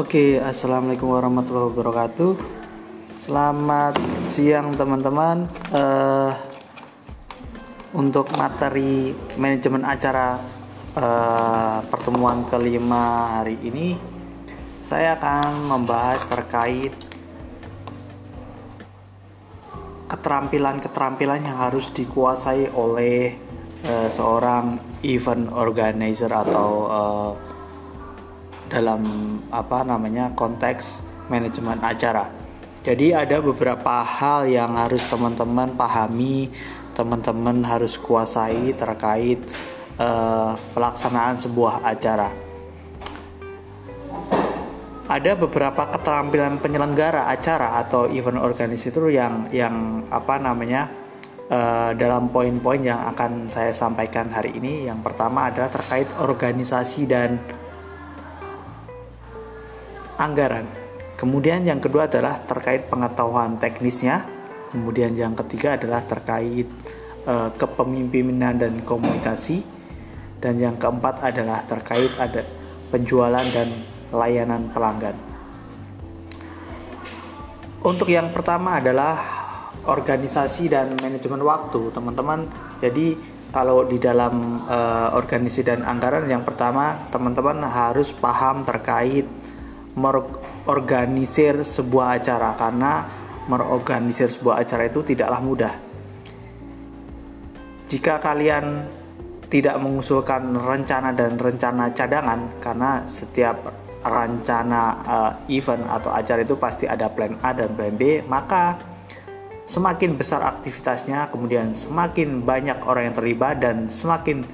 Oke, 0.00 0.40
assalamualaikum 0.40 1.12
warahmatullahi 1.12 1.76
wabarakatuh. 1.76 2.32
Selamat 3.20 4.00
siang 4.32 4.72
teman-teman. 4.72 5.44
Uh, 5.68 6.32
untuk 7.92 8.32
materi 8.32 9.12
manajemen 9.36 9.84
acara 9.84 10.40
uh, 10.96 11.84
pertemuan 11.84 12.48
kelima 12.48 13.28
hari 13.44 13.60
ini, 13.60 14.00
saya 14.80 15.20
akan 15.20 15.68
membahas 15.68 16.24
terkait 16.24 16.96
keterampilan-keterampilan 20.08 21.44
yang 21.44 21.60
harus 21.60 21.92
dikuasai 21.92 22.72
oleh 22.72 23.36
uh, 23.84 24.08
seorang 24.08 24.80
event 25.04 25.52
organizer 25.52 26.32
atau 26.32 26.70
uh, 26.88 27.49
dalam 28.70 29.02
apa 29.50 29.82
namanya 29.82 30.30
konteks 30.32 31.02
manajemen 31.26 31.82
acara. 31.82 32.30
Jadi 32.80 33.12
ada 33.12 33.44
beberapa 33.44 34.00
hal 34.00 34.48
yang 34.48 34.72
harus 34.80 35.04
teman-teman 35.04 35.76
pahami, 35.76 36.48
teman-teman 36.96 37.60
harus 37.60 38.00
kuasai 38.00 38.72
terkait 38.72 39.36
uh, 40.00 40.56
pelaksanaan 40.72 41.36
sebuah 41.36 41.84
acara. 41.84 42.32
Ada 45.10 45.34
beberapa 45.34 45.90
keterampilan 45.90 46.62
penyelenggara 46.62 47.26
acara 47.28 47.82
atau 47.82 48.06
event 48.08 48.38
organizer 48.38 48.94
yang 49.10 49.50
yang 49.50 50.06
apa 50.06 50.38
namanya 50.38 50.86
uh, 51.50 51.90
dalam 51.98 52.30
poin-poin 52.30 52.80
yang 52.80 53.10
akan 53.12 53.50
saya 53.50 53.74
sampaikan 53.74 54.30
hari 54.30 54.56
ini. 54.56 54.86
Yang 54.86 55.04
pertama 55.04 55.50
adalah 55.50 55.68
terkait 55.68 56.08
organisasi 56.16 57.10
dan 57.10 57.42
anggaran. 60.20 60.68
Kemudian 61.16 61.64
yang 61.64 61.80
kedua 61.80 62.04
adalah 62.04 62.44
terkait 62.44 62.88
pengetahuan 62.92 63.56
teknisnya. 63.56 64.24
Kemudian 64.72 65.16
yang 65.16 65.32
ketiga 65.32 65.80
adalah 65.80 66.04
terkait 66.04 66.68
uh, 67.24 67.48
kepemimpinan 67.56 68.60
dan 68.60 68.84
komunikasi. 68.84 69.64
Dan 70.40 70.60
yang 70.60 70.76
keempat 70.80 71.20
adalah 71.20 71.64
terkait 71.64 72.12
ada 72.16 72.44
penjualan 72.92 73.44
dan 73.52 73.68
layanan 74.12 74.68
pelanggan. 74.72 75.16
Untuk 77.80 78.12
yang 78.12 78.32
pertama 78.32 78.76
adalah 78.76 79.16
organisasi 79.88 80.68
dan 80.68 80.96
manajemen 81.00 81.40
waktu, 81.40 81.88
teman-teman. 81.92 82.48
Jadi 82.80 83.16
kalau 83.50 83.84
di 83.84 83.96
dalam 84.00 84.64
uh, 84.64 85.12
organisasi 85.16 85.62
dan 85.66 85.80
anggaran 85.82 86.24
yang 86.30 86.46
pertama 86.46 86.94
teman-teman 87.10 87.66
harus 87.66 88.14
paham 88.14 88.62
terkait 88.62 89.26
mengorganisir 90.00 91.60
sebuah 91.60 92.16
acara 92.16 92.56
karena 92.56 93.04
mengorganisir 93.44 94.32
sebuah 94.32 94.64
acara 94.64 94.88
itu 94.88 95.04
tidaklah 95.04 95.40
mudah. 95.44 95.74
Jika 97.90 98.22
kalian 98.22 98.86
tidak 99.50 99.76
mengusulkan 99.82 100.54
rencana 100.54 101.10
dan 101.10 101.34
rencana 101.34 101.90
cadangan 101.90 102.62
karena 102.62 103.02
setiap 103.10 103.58
rencana 104.00 104.82
uh, 105.04 105.32
event 105.52 105.84
atau 105.90 106.14
acara 106.14 106.40
itu 106.40 106.56
pasti 106.56 106.88
ada 106.88 107.10
plan 107.12 107.36
A 107.44 107.52
dan 107.52 107.74
plan 107.74 107.92
B, 107.92 108.24
maka 108.24 108.78
semakin 109.66 110.16
besar 110.16 110.40
aktivitasnya, 110.46 111.28
kemudian 111.28 111.76
semakin 111.76 112.40
banyak 112.40 112.78
orang 112.86 113.10
yang 113.10 113.16
terlibat 113.18 113.60
dan 113.60 113.90
semakin 113.92 114.46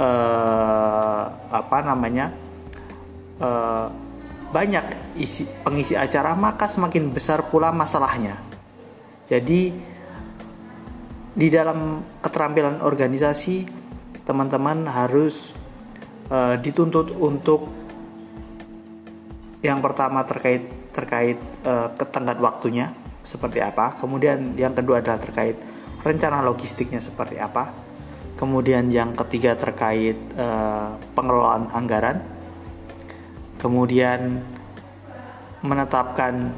uh, 0.00 1.24
apa 1.52 1.78
namanya 1.84 2.32
uh, 3.42 3.92
banyak 4.52 5.16
isi 5.16 5.48
pengisi 5.64 5.96
acara 5.96 6.36
maka 6.36 6.68
semakin 6.68 7.08
besar 7.10 7.48
pula 7.48 7.72
masalahnya. 7.72 8.36
Jadi 9.26 9.72
di 11.32 11.48
dalam 11.48 12.04
keterampilan 12.20 12.84
organisasi 12.84 13.64
teman-teman 14.28 14.84
harus 14.92 15.56
uh, 16.28 16.60
dituntut 16.60 17.16
untuk 17.16 17.64
yang 19.64 19.80
pertama 19.80 20.20
terkait 20.28 20.92
terkait 20.92 21.40
uh, 21.64 21.88
ketenggat 21.96 22.36
waktunya 22.36 22.92
seperti 23.24 23.64
apa, 23.64 23.96
kemudian 23.96 24.52
yang 24.58 24.76
kedua 24.76 25.00
adalah 25.00 25.16
terkait 25.16 25.56
rencana 26.02 26.42
logistiknya 26.42 26.98
seperti 26.98 27.38
apa, 27.38 27.70
kemudian 28.36 28.90
yang 28.90 29.14
ketiga 29.14 29.54
terkait 29.54 30.18
uh, 30.36 30.98
pengelolaan 31.14 31.70
anggaran, 31.70 32.18
kemudian 33.62 34.42
menetapkan 35.62 36.50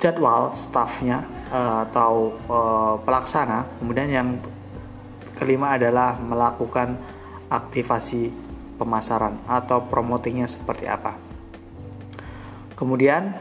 jadwal 0.00 0.56
staffnya 0.56 1.28
uh, 1.52 1.84
atau 1.84 2.32
uh, 2.48 2.94
pelaksana. 3.04 3.68
Kemudian 3.76 4.08
yang 4.08 4.28
kelima 5.36 5.76
adalah 5.76 6.16
melakukan 6.16 6.96
aktivasi 7.52 8.32
pemasaran 8.80 9.36
atau 9.44 9.84
promotingnya 9.84 10.48
seperti 10.48 10.88
apa. 10.88 11.20
Kemudian 12.72 13.36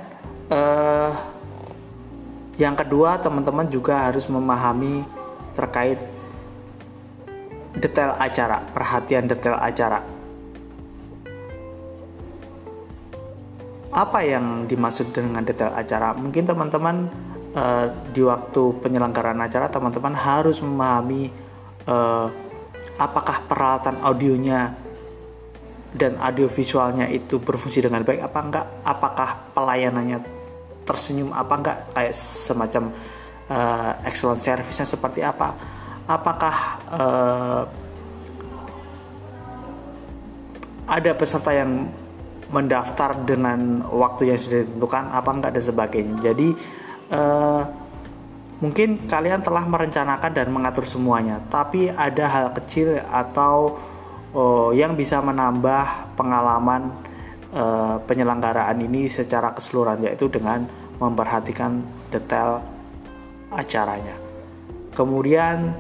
uh, 0.52 1.12
yang 2.59 2.75
kedua 2.75 3.20
teman-teman 3.20 3.68
juga 3.72 4.04
harus 4.04 4.28
memahami 4.28 5.04
terkait 5.56 6.00
detail 7.75 8.16
acara 8.16 8.64
perhatian 8.72 9.28
detail 9.28 9.59
acara 9.59 10.15
apa 13.95 14.19
yang 14.28 14.67
dimaksud 14.67 15.16
dengan 15.16 15.39
detail 15.47 15.72
acara? 15.72 16.11
Mungkin 16.11 16.44
teman-teman 16.44 17.07
uh, 17.56 17.88
di 18.11 18.19
waktu 18.28 18.75
penyelenggaraan 18.83 19.39
acara 19.39 19.72
teman-teman 19.72 20.11
harus 20.11 20.59
memahami 20.59 21.31
uh, 21.88 22.28
apakah 23.00 23.47
peralatan 23.47 24.03
audionya 24.03 24.75
dan 25.95 26.19
audio 26.19 26.51
visualnya 26.51 27.07
itu 27.07 27.39
berfungsi 27.39 27.79
dengan 27.79 28.03
baik 28.03 28.19
apa 28.19 28.39
enggak? 28.44 28.66
Apakah 28.83 29.29
pelayanannya 29.56 30.19
tersenyum 30.83 31.31
apa 31.31 31.53
enggak? 31.56 31.77
Kayak 31.95 32.16
semacam 32.19 32.83
uh, 33.47 33.91
excellent 34.03 34.44
service-nya 34.44 34.83
seperti 34.83 35.23
apa? 35.23 35.56
Apakah 36.03 36.56
uh, 36.91 37.63
ada 40.85 41.12
peserta 41.16 41.56
yang 41.56 41.89
mendaftar 42.56 43.28
dengan 43.28 43.84
waktu 43.92 44.32
yang 44.32 44.40
sudah 44.40 44.64
ditentukan 44.64 45.12
apa 45.12 45.30
enggak 45.36 45.52
dan 45.60 45.64
sebagainya. 45.68 46.16
Jadi 46.24 46.48
uh, 47.12 47.64
mungkin 48.64 49.04
kalian 49.12 49.44
telah 49.44 49.68
merencanakan 49.68 50.32
dan 50.32 50.48
mengatur 50.56 50.88
semuanya, 50.88 51.44
tapi 51.52 51.92
ada 51.92 52.32
hal 52.32 52.48
kecil 52.56 53.04
atau 53.12 53.76
uh, 54.32 54.72
yang 54.72 54.96
bisa 54.96 55.20
menambah 55.20 56.16
pengalaman 56.16 56.96
uh, 57.52 58.00
penyelenggaraan 58.08 58.80
ini 58.80 59.12
secara 59.12 59.52
keseluruhan 59.52 60.08
yaitu 60.08 60.32
dengan 60.32 60.64
memperhatikan 60.96 61.84
detail 62.08 62.64
acaranya. 63.52 64.16
Kemudian 64.96 65.76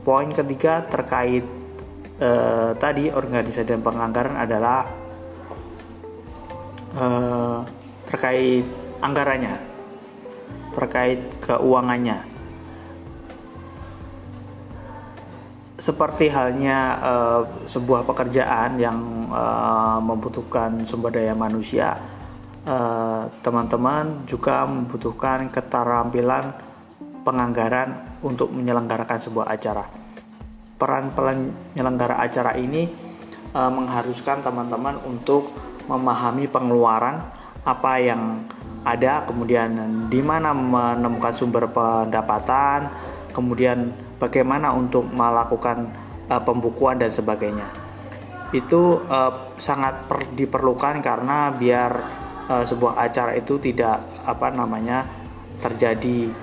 poin 0.00 0.32
ketiga 0.32 0.80
terkait 0.88 1.44
uh, 2.16 2.72
tadi 2.80 3.12
organisasi 3.12 3.68
dan 3.68 3.84
penganggaran 3.84 4.40
adalah 4.40 5.01
uh, 6.96 7.64
terkait 8.08 8.64
anggarannya, 9.00 9.56
terkait 10.76 11.20
keuangannya. 11.42 12.30
Seperti 15.82 16.30
halnya 16.30 16.94
uh, 17.02 17.42
sebuah 17.66 18.06
pekerjaan 18.06 18.78
yang 18.78 19.26
uh, 19.34 19.98
membutuhkan 19.98 20.86
sumber 20.86 21.10
daya 21.10 21.34
manusia, 21.34 21.98
teman-teman 23.42 24.22
uh, 24.22 24.24
juga 24.30 24.62
membutuhkan 24.62 25.50
keterampilan 25.50 26.54
penganggaran 27.26 28.18
untuk 28.22 28.54
menyelenggarakan 28.54 29.18
sebuah 29.18 29.50
acara. 29.50 29.90
Peran 30.78 31.10
penyelenggara 31.10 32.22
acara 32.22 32.54
ini 32.54 32.86
uh, 33.50 33.70
mengharuskan 33.70 34.38
teman-teman 34.46 35.02
untuk 35.02 35.50
memahami 35.92 36.48
pengeluaran 36.48 37.20
apa 37.68 37.92
yang 38.00 38.48
ada, 38.82 39.22
kemudian 39.28 39.70
di 40.10 40.18
mana 40.24 40.50
menemukan 40.50 41.30
sumber 41.30 41.70
pendapatan, 41.70 42.90
kemudian 43.30 43.94
bagaimana 44.18 44.74
untuk 44.74 45.06
melakukan 45.06 45.92
uh, 46.26 46.42
pembukuan 46.42 46.98
dan 46.98 47.12
sebagainya. 47.12 47.68
Itu 48.50 49.04
uh, 49.06 49.54
sangat 49.60 50.10
per, 50.10 50.26
diperlukan 50.34 50.98
karena 50.98 51.54
biar 51.54 51.90
uh, 52.50 52.64
sebuah 52.66 52.98
acara 52.98 53.38
itu 53.38 53.62
tidak 53.62 54.02
apa 54.26 54.50
namanya 54.50 55.06
terjadi 55.62 56.34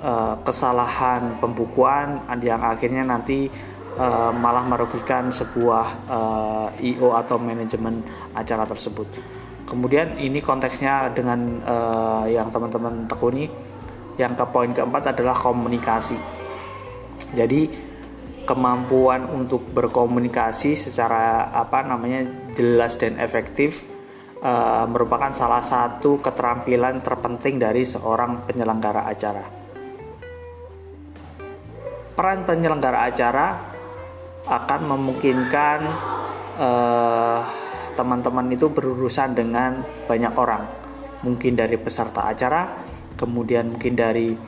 uh, 0.00 0.40
kesalahan 0.40 1.36
pembukuan 1.36 2.24
yang 2.40 2.64
akhirnya 2.64 3.04
nanti 3.04 3.52
uh, 3.98 4.30
malah 4.30 4.64
merugikan 4.64 5.34
sebuah 5.34 5.86
uh, 6.06 6.66
eh, 6.78 6.94
IO 6.94 7.12
atau 7.18 7.36
manajemen 7.36 8.00
acara 8.32 8.64
tersebut. 8.64 9.06
Kemudian 9.68 10.16
ini 10.16 10.40
konteksnya 10.40 11.12
dengan 11.12 11.60
uh, 11.66 12.24
yang 12.24 12.48
teman-teman 12.48 13.04
tekuni. 13.04 13.50
Yang 14.18 14.42
ke 14.42 14.44
poin 14.50 14.70
keempat 14.74 15.14
adalah 15.14 15.36
komunikasi. 15.38 16.18
Jadi 17.38 17.70
kemampuan 18.42 19.30
untuk 19.30 19.62
berkomunikasi 19.70 20.74
secara 20.74 21.52
apa 21.54 21.86
namanya 21.86 22.50
jelas 22.56 22.98
dan 22.98 23.14
efektif 23.20 23.84
uh, 24.42 24.90
merupakan 24.90 25.30
salah 25.30 25.62
satu 25.62 26.18
keterampilan 26.18 26.98
terpenting 26.98 27.62
dari 27.62 27.86
seorang 27.86 28.48
penyelenggara 28.48 29.06
acara. 29.06 29.44
Peran 32.18 32.42
penyelenggara 32.42 33.06
acara 33.06 33.77
akan 34.48 34.80
memungkinkan 34.96 35.78
uh, 36.56 37.40
teman-teman 37.94 38.48
itu 38.52 38.72
berurusan 38.72 39.36
dengan 39.36 39.84
banyak 40.08 40.32
orang. 40.34 40.64
Mungkin 41.22 41.58
dari 41.58 41.76
peserta 41.76 42.30
acara 42.30 42.88
kemudian 43.18 43.74
mungkin 43.74 43.98
dari 43.98 44.38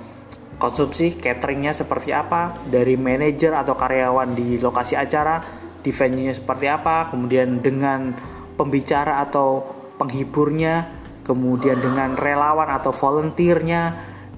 konsumsi 0.57 1.19
cateringnya 1.19 1.75
seperti 1.75 2.15
apa 2.15 2.63
dari 2.69 2.95
manajer 2.95 3.57
atau 3.57 3.75
karyawan 3.75 4.37
di 4.39 4.61
lokasi 4.63 4.95
acara 4.95 5.43
di 5.81 5.91
venue-nya 5.91 6.37
seperti 6.37 6.71
apa 6.71 7.11
kemudian 7.11 7.59
dengan 7.59 8.15
pembicara 8.55 9.25
atau 9.25 9.65
penghiburnya 9.99 11.01
kemudian 11.25 11.81
dengan 11.81 12.15
relawan 12.15 12.69
atau 12.71 12.93
volunteernya 12.93 13.83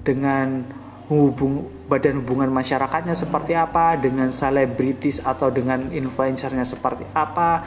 dengan 0.01 0.63
hubung 1.11 1.67
badan 1.87 2.23
hubungan 2.23 2.47
masyarakatnya 2.51 3.15
seperti 3.15 3.53
apa 3.53 3.99
dengan 3.99 4.31
selebritis 4.31 5.19
atau 5.19 5.51
dengan 5.51 5.91
influencernya 5.91 6.63
seperti 6.63 7.03
apa 7.11 7.63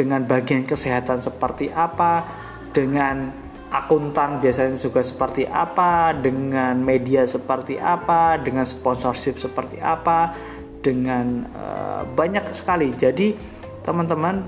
dengan 0.00 0.24
bagian 0.24 0.64
kesehatan 0.64 1.20
seperti 1.20 1.68
apa, 1.68 2.24
dengan 2.72 3.28
akuntan 3.68 4.40
biasanya 4.40 4.80
juga 4.80 5.04
seperti 5.04 5.44
apa, 5.44 6.16
dengan 6.16 6.80
media 6.80 7.28
seperti 7.28 7.76
apa, 7.76 8.40
dengan 8.40 8.64
sponsorship 8.64 9.36
seperti 9.36 9.76
apa, 9.82 10.32
dengan 10.80 11.44
uh, 11.52 12.02
banyak 12.08 12.48
sekali. 12.56 12.96
Jadi 12.96 13.36
teman-teman 13.84 14.40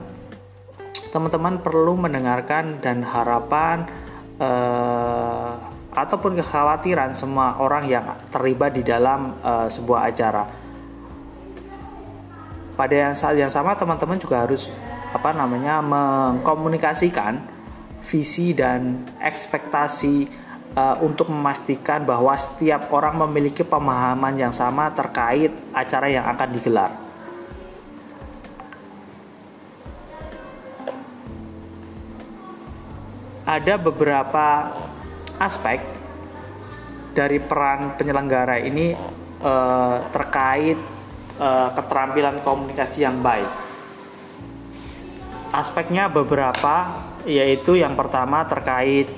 teman-teman 1.12 1.60
perlu 1.60 2.00
mendengarkan 2.00 2.80
dan 2.80 3.04
harapan 3.04 3.84
uh, 4.40 5.71
ataupun 5.92 6.40
kekhawatiran 6.40 7.12
semua 7.12 7.60
orang 7.60 7.84
yang 7.84 8.04
terlibat 8.32 8.72
di 8.72 8.80
dalam 8.80 9.36
uh, 9.44 9.68
sebuah 9.68 10.08
acara. 10.08 10.44
Pada 12.72 12.94
yang 12.96 13.12
saat 13.12 13.36
yang 13.36 13.52
sama 13.52 13.76
teman-teman 13.76 14.16
juga 14.16 14.40
harus 14.40 14.72
apa 15.12 15.36
namanya 15.36 15.84
mengkomunikasikan 15.84 17.44
visi 18.00 18.56
dan 18.56 19.04
ekspektasi 19.20 20.26
uh, 20.72 20.96
untuk 21.04 21.28
memastikan 21.28 22.02
bahwa 22.08 22.32
setiap 22.40 22.88
orang 22.90 23.20
memiliki 23.28 23.60
pemahaman 23.60 24.32
yang 24.40 24.54
sama 24.56 24.88
terkait 24.90 25.52
acara 25.76 26.08
yang 26.08 26.24
akan 26.24 26.48
digelar. 26.48 26.92
Ada 33.44 33.74
beberapa 33.76 34.72
aspek 35.42 35.82
dari 37.12 37.42
peran 37.42 37.98
penyelenggara 37.98 38.62
ini 38.62 38.96
uh, 39.42 39.96
terkait 40.14 40.78
uh, 41.36 41.68
keterampilan 41.76 42.40
komunikasi 42.40 43.04
yang 43.04 43.20
baik. 43.20 43.50
Aspeknya 45.52 46.08
beberapa 46.08 47.04
yaitu 47.28 47.76
yang 47.76 47.92
pertama 47.94 48.42
terkait 48.48 49.12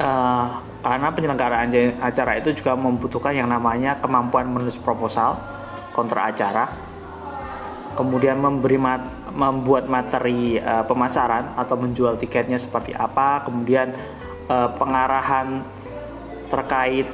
uh, 0.00 0.46
karena 0.82 1.08
penyelenggaraan 1.14 1.70
acara 2.02 2.40
itu 2.40 2.50
juga 2.56 2.74
membutuhkan 2.74 3.30
yang 3.36 3.46
namanya 3.46 4.02
kemampuan 4.02 4.50
menulis 4.50 4.74
proposal 4.74 5.38
kontra 5.94 6.32
acara 6.32 6.66
kemudian 7.92 8.40
memberi 8.40 8.80
mat, 8.80 9.04
membuat 9.30 9.86
materi 9.86 10.58
uh, 10.58 10.82
pemasaran 10.88 11.54
atau 11.54 11.76
menjual 11.76 12.16
tiketnya 12.18 12.56
seperti 12.56 12.96
apa 12.96 13.44
kemudian 13.46 13.92
uh, 14.52 14.68
pengarahan 14.76 15.64
terkait 16.52 17.08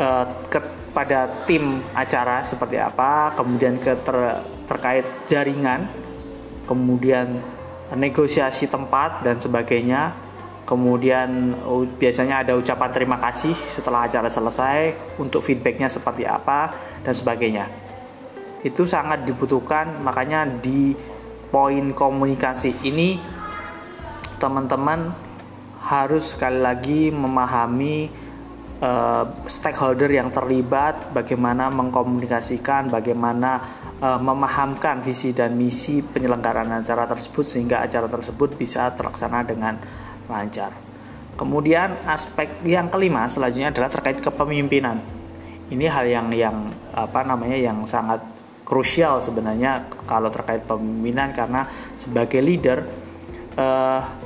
uh, 0.00 0.24
kepada 0.48 1.44
tim 1.44 1.84
acara 1.92 2.40
seperti 2.40 2.80
apa 2.80 3.36
kemudian 3.36 3.76
ke 3.76 3.92
ter, 4.00 4.16
terkait 4.64 5.04
jaringan 5.28 5.84
kemudian 6.64 7.44
negosiasi 7.92 8.66
tempat 8.66 9.20
dan 9.20 9.36
sebagainya. 9.36 10.24
Kemudian 10.64 11.52
biasanya 12.00 12.40
ada 12.40 12.56
ucapan 12.56 12.88
terima 12.88 13.20
kasih 13.20 13.52
setelah 13.68 14.08
acara 14.08 14.32
selesai 14.32 14.96
untuk 15.20 15.44
feedbacknya 15.44 15.92
seperti 15.92 16.24
apa 16.24 16.72
dan 17.04 17.12
sebagainya. 17.12 17.68
Itu 18.64 18.88
sangat 18.88 19.28
dibutuhkan 19.28 20.00
makanya 20.00 20.48
di 20.48 20.96
poin 21.52 21.92
komunikasi 21.92 22.80
ini 22.80 23.20
teman-teman 24.40 25.12
harus 25.84 26.32
sekali 26.32 26.64
lagi 26.64 27.12
memahami 27.12 28.08
uh, 28.80 29.24
stakeholder 29.44 30.08
yang 30.08 30.32
terlibat, 30.32 31.12
bagaimana 31.12 31.68
mengkomunikasikan, 31.68 32.88
bagaimana 32.88 33.60
uh, 34.00 34.16
memahamkan 34.16 35.04
visi 35.04 35.36
dan 35.36 35.52
misi 35.52 36.00
penyelenggaraan 36.00 36.80
acara 36.80 37.04
tersebut 37.04 37.44
sehingga 37.44 37.84
acara 37.84 38.08
tersebut 38.08 38.56
bisa 38.56 38.88
terlaksana 38.96 39.44
dengan 39.44 39.76
lancar. 40.24 40.72
Kemudian 41.34 42.06
aspek 42.06 42.62
yang 42.62 42.88
kelima 42.88 43.26
selanjutnya 43.26 43.74
adalah 43.74 43.90
terkait 43.90 44.22
kepemimpinan. 44.22 45.02
Ini 45.68 45.86
hal 45.90 46.06
yang 46.06 46.28
yang 46.30 46.56
apa 46.94 47.26
namanya 47.26 47.58
yang 47.58 47.82
sangat 47.84 48.22
krusial 48.64 49.20
sebenarnya 49.20 49.90
kalau 50.08 50.30
terkait 50.32 50.64
pemimpinan 50.64 51.34
karena 51.34 51.66
sebagai 51.98 52.40
leader 52.40 52.86
uh, 53.58 54.23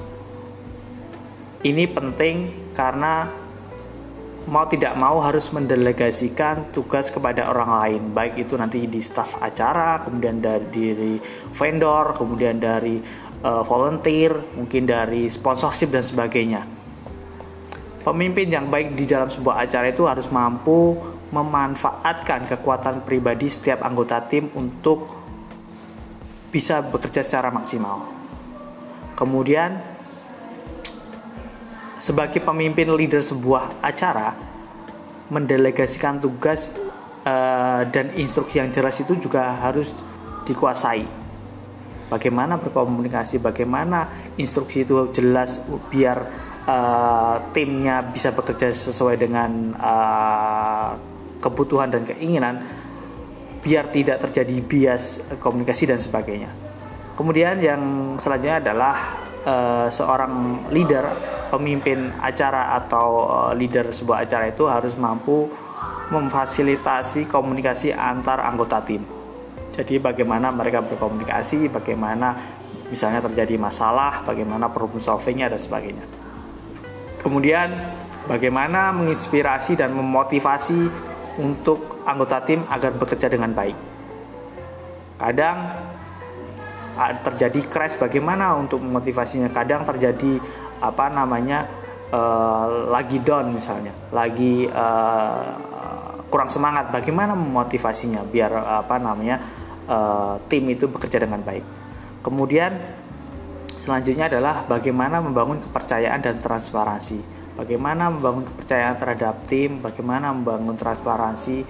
ini 1.67 1.91
penting 1.91 2.71
karena 2.71 3.27
mau 4.49 4.65
tidak 4.65 4.97
mau 4.97 5.21
harus 5.21 5.51
mendelegasikan 5.53 6.73
tugas 6.73 7.13
kepada 7.13 7.51
orang 7.51 7.71
lain. 7.83 8.03
Baik 8.15 8.49
itu 8.49 8.55
nanti 8.57 8.87
di 8.89 9.01
staf 9.03 9.37
acara 9.43 10.07
kemudian 10.07 10.41
dari 10.41 11.21
vendor 11.53 12.17
kemudian 12.17 12.57
dari 12.57 12.97
uh, 13.45 13.63
volunteer 13.67 14.57
mungkin 14.57 14.89
dari 14.89 15.29
sponsorship 15.29 15.93
dan 15.93 16.05
sebagainya. 16.07 16.63
Pemimpin 18.07 18.49
yang 18.49 18.73
baik 18.73 18.97
di 18.97 19.05
dalam 19.05 19.29
sebuah 19.29 19.69
acara 19.69 19.93
itu 19.93 20.09
harus 20.09 20.33
mampu 20.33 20.97
memanfaatkan 21.29 22.49
kekuatan 22.49 23.05
pribadi 23.05 23.53
setiap 23.53 23.85
anggota 23.85 24.25
tim 24.25 24.49
untuk 24.57 25.05
bisa 26.49 26.81
bekerja 26.81 27.21
secara 27.21 27.53
maksimal. 27.53 28.09
Kemudian 29.13 29.98
sebagai 31.99 32.41
pemimpin 32.43 32.91
leader 32.95 33.21
sebuah 33.21 33.83
acara 33.83 34.35
mendelegasikan 35.29 36.23
tugas 36.23 36.73
uh, 37.27 37.85
dan 37.91 38.17
instruksi 38.17 38.63
yang 38.63 38.73
jelas 38.73 38.97
itu 39.03 39.19
juga 39.21 39.53
harus 39.61 39.93
dikuasai. 40.49 41.05
Bagaimana 42.09 42.57
berkomunikasi, 42.57 43.37
bagaimana 43.37 44.33
instruksi 44.41 44.89
itu 44.89 45.13
jelas 45.13 45.61
biar 45.93 46.19
uh, 46.65 47.37
timnya 47.53 48.01
bisa 48.01 48.33
bekerja 48.33 48.73
sesuai 48.73 49.21
dengan 49.21 49.77
uh, 49.77 50.97
kebutuhan 51.45 51.93
dan 51.93 52.09
keinginan, 52.09 52.65
biar 53.61 53.93
tidak 53.93 54.25
terjadi 54.25 54.57
bias 54.65 55.21
komunikasi 55.37 55.85
dan 55.85 56.01
sebagainya. 56.01 56.49
Kemudian 57.13 57.61
yang 57.61 57.83
selanjutnya 58.17 58.65
adalah 58.65 58.97
uh, 59.45 59.87
seorang 59.93 60.65
leader 60.73 61.37
pemimpin 61.49 62.13
acara 62.21 62.77
atau 62.77 63.09
eh, 63.29 63.53
leader 63.59 63.91
sebuah 63.93 64.25
acara 64.25 64.49
itu 64.53 64.65
harus 64.69 64.95
mampu 64.95 65.49
memfasilitasi 66.09 67.29
komunikasi 67.29 67.93
antar 67.93 68.41
anggota 68.41 68.81
tim. 68.81 69.05
Jadi 69.73 70.01
bagaimana 70.01 70.51
mereka 70.51 70.83
berkomunikasi, 70.83 71.71
bagaimana 71.71 72.35
misalnya 72.89 73.23
terjadi 73.23 73.61
masalah, 73.61 74.25
bagaimana 74.25 74.73
problem 74.73 74.99
solvingnya 74.99 75.53
dan 75.53 75.61
sebagainya. 75.61 76.07
Kemudian 77.21 77.69
bagaimana 78.27 78.91
menginspirasi 78.97 79.77
dan 79.77 79.93
memotivasi 79.93 80.89
untuk 81.39 82.03
anggota 82.09 82.43
tim 82.43 82.65
agar 82.67 82.91
bekerja 82.97 83.31
dengan 83.31 83.55
baik. 83.55 83.77
Kadang 85.19 85.59
terjadi 86.99 87.61
crash 87.71 87.95
bagaimana 87.95 88.59
untuk 88.59 88.83
memotivasinya 88.83 89.55
kadang 89.55 89.87
terjadi 89.87 90.43
apa 90.79 91.11
namanya 91.11 91.67
uh, 92.11 92.91
lagi 92.91 93.19
down 93.21 93.51
misalnya, 93.55 93.93
lagi 94.15 94.67
uh, 94.71 95.53
kurang 96.29 96.49
semangat, 96.53 96.93
bagaimana 96.93 97.33
memotivasinya 97.35 98.23
biar 98.27 98.53
apa 98.83 98.97
namanya 99.01 99.37
uh, 99.89 100.37
tim 100.47 100.69
itu 100.71 100.87
bekerja 100.87 101.25
dengan 101.25 101.41
baik. 101.43 101.65
Kemudian 102.21 102.99
Selanjutnya 103.89 104.29
adalah 104.29 104.69
bagaimana 104.69 105.17
membangun 105.23 105.65
kepercayaan 105.65 106.21
dan 106.21 106.37
transparansi. 106.45 107.25
Bagaimana 107.57 108.13
membangun 108.13 108.45
kepercayaan 108.45 109.01
terhadap 109.01 109.49
tim, 109.49 109.81
bagaimana 109.81 110.29
membangun 110.29 110.77
transparansi, 110.77 111.65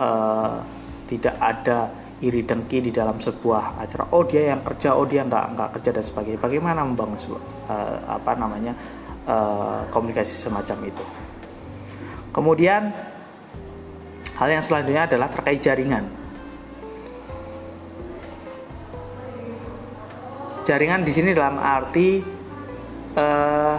uh, 0.00 0.56
tidak 1.04 1.36
ada 1.36 1.92
iri 2.20 2.44
dengki 2.44 2.84
di 2.84 2.90
dalam 2.92 3.16
sebuah 3.16 3.80
acara. 3.80 4.12
Oh 4.12 4.24
dia 4.24 4.52
yang 4.52 4.60
kerja, 4.60 4.92
oh 4.96 5.08
dia 5.08 5.24
nggak 5.24 5.44
nggak 5.56 5.68
kerja 5.78 5.90
dan 5.96 6.04
sebagainya. 6.04 6.40
Bagaimana 6.40 6.80
membangun 6.84 7.18
sebuah 7.18 7.42
uh, 7.68 7.98
apa 8.20 8.32
namanya 8.36 8.72
uh, 9.24 9.82
komunikasi 9.88 10.48
semacam 10.48 10.92
itu. 10.92 11.04
Kemudian 12.30 12.92
hal 14.36 14.48
yang 14.48 14.62
selanjutnya 14.62 15.08
adalah 15.08 15.28
terkait 15.32 15.60
jaringan. 15.60 16.20
jaringan 20.70 21.02
di 21.02 21.10
sini 21.10 21.34
dalam 21.34 21.58
arti 21.58 22.22
uh, 23.18 23.78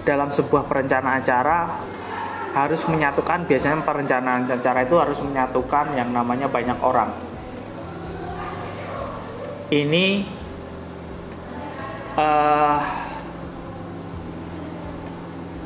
dalam 0.00 0.32
sebuah 0.32 0.64
perencanaan 0.64 1.20
acara 1.20 1.58
harus 2.54 2.86
menyatukan 2.86 3.50
biasanya 3.50 3.82
perencanaan 3.82 4.46
acara 4.46 4.86
itu 4.86 4.94
harus 4.94 5.18
menyatukan 5.18 5.98
yang 5.98 6.14
namanya 6.14 6.46
banyak 6.46 6.78
orang 6.78 7.10
ini 9.74 10.22
uh, 12.14 12.78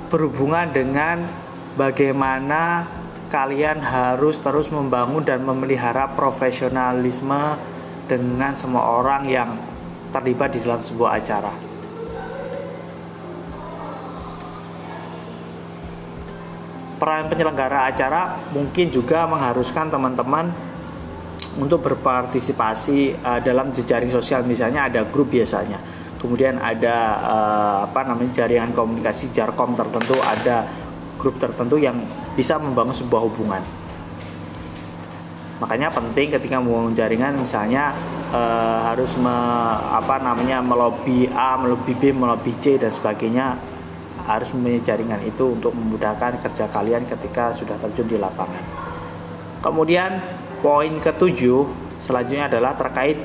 berhubungan 0.09 0.73
dengan 0.73 1.29
bagaimana 1.77 2.89
kalian 3.29 3.85
harus 3.85 4.41
terus 4.41 4.73
membangun 4.73 5.21
dan 5.21 5.45
memelihara 5.45 6.17
profesionalisme 6.17 7.61
dengan 8.09 8.57
semua 8.57 8.97
orang 8.97 9.29
yang 9.29 9.51
terlibat 10.09 10.57
di 10.57 10.65
dalam 10.65 10.81
sebuah 10.81 11.21
acara. 11.21 11.68
Peran 16.99 17.31
penyelenggara 17.31 17.87
acara 17.87 18.51
mungkin 18.51 18.91
juga 18.91 19.25
mengharuskan 19.31 19.87
teman-teman 19.87 20.51
untuk 21.59 21.83
berpartisipasi 21.87 23.23
uh, 23.23 23.41
dalam 23.43 23.71
jejaring 23.71 24.11
sosial. 24.11 24.43
Misalnya 24.43 24.91
ada 24.91 25.07
grup 25.07 25.31
biasanya. 25.31 25.79
Kemudian 26.19 26.59
ada 26.59 26.97
uh, 27.23 27.79
apa 27.87 28.03
namanya 28.03 28.43
jaringan 28.43 28.75
komunikasi 28.75 29.31
jarkom 29.31 29.79
tertentu. 29.79 30.19
Ada 30.19 30.67
grup 31.19 31.39
tertentu 31.39 31.79
yang 31.79 32.03
bisa 32.35 32.59
membangun 32.59 32.95
sebuah 32.95 33.23
hubungan. 33.27 33.63
Makanya 35.59 35.91
penting 35.91 36.31
ketika 36.31 36.63
membangun 36.63 36.95
jaringan 36.95 37.35
misalnya 37.43 37.91
e, 38.31 38.43
harus 38.87 39.19
me, 39.19 39.35
apa 39.91 40.23
namanya 40.23 40.63
melobi 40.63 41.27
A, 41.35 41.59
melobi 41.59 41.99
B, 41.99 42.15
melobi 42.15 42.55
C 42.63 42.79
dan 42.79 42.95
sebagainya 42.95 43.59
harus 44.29 44.53
mempunyai 44.53 44.85
jaringan 44.85 45.25
itu 45.25 45.57
untuk 45.57 45.73
memudahkan 45.73 46.37
kerja 46.45 46.69
kalian 46.69 47.09
ketika 47.09 47.57
sudah 47.57 47.81
terjun 47.81 48.05
di 48.05 48.21
lapangan. 48.21 48.61
Kemudian 49.65 50.21
poin 50.61 50.93
ketujuh 51.01 51.65
selanjutnya 52.05 52.53
adalah 52.53 52.77
terkait 52.77 53.25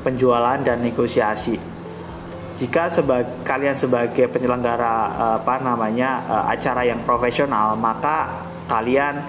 penjualan 0.00 0.56
dan 0.64 0.80
negosiasi. 0.80 1.60
Jika 2.54 2.88
sebagai 2.88 3.44
kalian 3.44 3.76
sebagai 3.76 4.30
penyelenggara 4.32 4.94
apa 5.42 5.60
namanya 5.60 6.24
eh, 6.24 6.44
acara 6.56 6.88
yang 6.88 7.04
profesional, 7.04 7.76
maka 7.76 8.48
kalian 8.64 9.20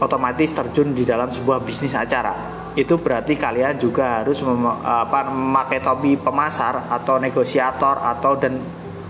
otomatis 0.00 0.54
terjun 0.54 0.96
di 0.96 1.04
dalam 1.04 1.28
sebuah 1.28 1.60
bisnis 1.60 1.92
acara 1.92 2.57
itu 2.78 2.94
berarti 2.94 3.34
kalian 3.34 3.74
juga 3.74 4.22
harus 4.22 4.38
mem 4.38 4.62
apa, 4.70 5.26
memakai 5.26 5.82
topi 5.82 6.14
pemasar 6.14 6.86
atau 6.86 7.18
negosiator 7.18 7.98
atau 7.98 8.38
dan 8.38 8.62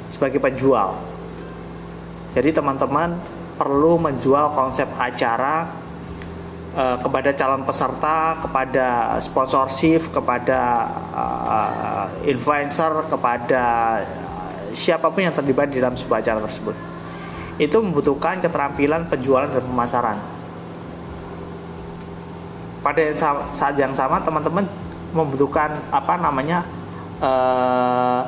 sebagai 0.09 0.41
penjual 0.41 0.97
jadi 2.33 2.49
teman-teman 2.53 3.21
perlu 3.61 3.99
menjual 4.01 4.55
konsep 4.55 4.87
acara 4.95 5.69
uh, 6.77 6.97
kepada 7.03 7.35
calon 7.35 7.67
peserta, 7.67 8.39
kepada 8.39 9.19
sponsorship, 9.19 10.15
kepada 10.15 10.61
uh, 11.11 12.07
influencer, 12.29 13.11
kepada 13.11 13.65
siapa 14.71 15.11
pun 15.11 15.27
yang 15.27 15.35
terlibat 15.35 15.73
di 15.73 15.83
dalam 15.83 15.99
sebuah 15.99 16.23
acara 16.23 16.39
tersebut. 16.45 16.77
Itu 17.59 17.83
membutuhkan 17.83 18.39
keterampilan 18.39 19.11
penjualan 19.11 19.51
dan 19.51 19.65
pemasaran 19.67 20.38
pada 22.81 23.03
saat 23.53 23.75
yang 23.75 23.93
sama 23.93 24.23
teman-teman 24.23 24.67
membutuhkan 25.13 25.81
apa 25.91 26.15
namanya 26.21 26.63
uh, 27.19 28.23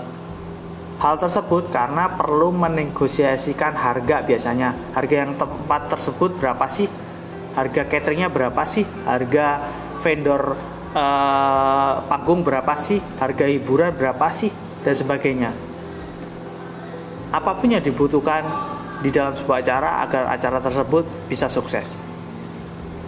hal 1.00 1.16
tersebut 1.16 1.72
karena 1.72 2.12
perlu 2.12 2.52
menegosiasikan 2.52 3.72
harga 3.72 4.20
biasanya. 4.20 4.76
Harga 4.92 5.14
yang 5.16 5.32
tempat 5.40 5.88
tersebut 5.88 6.36
berapa 6.36 6.68
sih? 6.68 6.86
Harga 7.56 7.88
cateringnya 7.88 8.28
berapa 8.28 8.62
sih? 8.68 8.84
Harga 9.08 9.64
vendor 10.04 10.54
uh, 10.92 11.94
panggung 12.04 12.44
berapa 12.44 12.76
sih? 12.76 13.00
Harga 13.16 13.48
hiburan 13.48 13.96
berapa 13.96 14.28
sih? 14.28 14.52
Dan 14.84 14.94
sebagainya. 14.96 15.50
Apa 17.32 17.56
pun 17.56 17.72
yang 17.72 17.84
dibutuhkan 17.84 18.42
di 19.00 19.08
dalam 19.08 19.32
sebuah 19.32 19.64
acara 19.64 20.04
agar 20.04 20.28
acara 20.28 20.58
tersebut 20.60 21.04
bisa 21.28 21.48
sukses. 21.48 21.96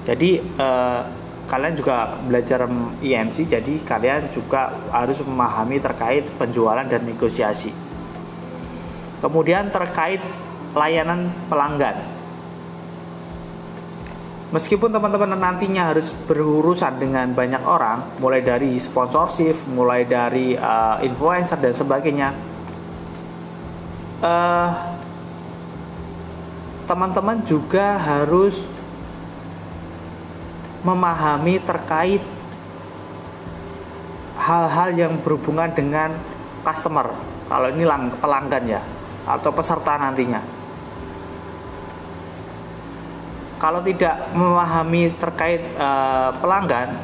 Jadi 0.09 0.41
uh, 0.57 1.22
kalian 1.53 1.77
juga 1.77 2.17
belajar 2.25 2.65
IMC 3.05 3.45
jadi 3.45 3.77
kalian 3.85 4.33
juga 4.33 4.73
harus 4.89 5.21
memahami 5.21 5.77
terkait 5.85 6.25
penjualan 6.41 6.81
dan 6.89 7.05
negosiasi. 7.05 7.69
Kemudian 9.21 9.69
terkait 9.69 10.25
layanan 10.73 11.29
pelanggan. 11.53 12.01
Meskipun 14.57 14.97
teman-teman 14.97 15.37
nantinya 15.37 15.93
harus 15.93 16.09
berurusan 16.25 16.97
dengan 16.97 17.37
banyak 17.37 17.61
orang 17.65 18.17
mulai 18.17 18.41
dari 18.41 18.77
sponsorship 18.81 19.69
mulai 19.69 20.09
dari 20.09 20.57
uh, 20.57 21.01
influencer 21.05 21.57
dan 21.57 21.73
sebagainya 21.73 22.29
uh, 24.21 24.69
teman-teman 26.85 27.41
juga 27.49 27.97
harus 27.97 28.69
memahami 30.83 31.63
terkait 31.63 32.23
hal-hal 34.35 34.91
yang 34.99 35.13
berhubungan 35.23 35.71
dengan 35.71 36.19
customer. 36.67 37.15
Kalau 37.47 37.69
ini 37.71 37.87
pelanggan 38.19 38.65
ya 38.67 38.83
atau 39.23 39.51
peserta 39.55 39.95
nantinya. 39.99 40.43
Kalau 43.63 43.79
tidak 43.87 44.35
memahami 44.35 45.15
terkait 45.15 45.63
uh, 45.79 46.35
pelanggan 46.43 46.99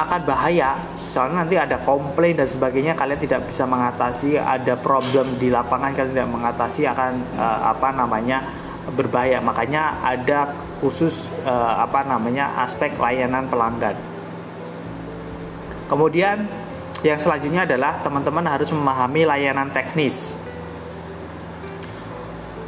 akan 0.00 0.20
bahaya. 0.24 0.80
Soalnya 1.12 1.44
nanti 1.44 1.60
ada 1.60 1.76
komplain 1.84 2.40
dan 2.40 2.48
sebagainya 2.48 2.96
kalian 2.96 3.20
tidak 3.20 3.44
bisa 3.52 3.68
mengatasi. 3.68 4.40
Ada 4.40 4.80
problem 4.80 5.36
di 5.36 5.52
lapangan 5.52 5.92
kalian 5.92 6.16
tidak 6.16 6.32
mengatasi 6.32 6.88
akan 6.88 7.12
uh, 7.36 7.76
apa 7.76 7.88
namanya 7.92 8.61
berbahaya. 8.90 9.38
Makanya 9.38 10.02
ada 10.02 10.50
khusus 10.82 11.30
eh, 11.46 11.74
apa 11.78 12.02
namanya 12.02 12.58
aspek 12.66 12.98
layanan 12.98 13.46
pelanggan. 13.46 13.94
Kemudian 15.86 16.48
yang 17.06 17.18
selanjutnya 17.18 17.68
adalah 17.68 18.02
teman-teman 18.02 18.46
harus 18.46 18.70
memahami 18.74 19.22
layanan 19.22 19.70
teknis. 19.70 20.34